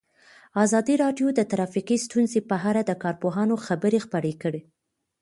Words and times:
ازادي 0.63 0.95
راډیو 1.03 1.27
د 1.33 1.39
ټرافیکي 1.51 1.97
ستونزې 2.05 2.39
په 2.49 2.55
اړه 2.69 2.81
د 2.85 2.91
کارپوهانو 3.03 3.55
خبرې 3.65 3.99
خپرې 4.05 4.33
کړي. 4.41 4.61